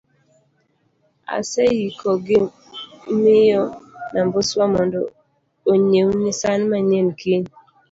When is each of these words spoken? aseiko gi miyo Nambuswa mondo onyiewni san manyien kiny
aseiko 1.37 2.07
gi 2.25 2.39
miyo 3.19 3.63
Nambuswa 4.11 4.63
mondo 4.73 4.99
onyiewni 5.71 6.31
san 6.41 6.61
manyien 6.71 7.09
kiny 7.19 7.45